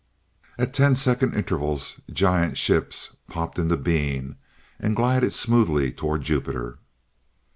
At 0.57 0.73
ten 0.73 0.95
second 0.95 1.35
intervals, 1.35 2.01
giant 2.11 2.57
ships 2.57 3.15
popped 3.27 3.59
into 3.59 3.77
being, 3.77 4.35
and 4.79 4.95
glided 4.95 5.31
smoothly 5.31 5.91
toward 5.91 6.23
Jupiter. 6.23 6.79